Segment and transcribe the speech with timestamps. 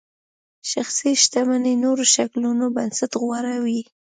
[0.71, 3.81] شخصي شتمنۍ نورو شکلونو نسبت غوره وي.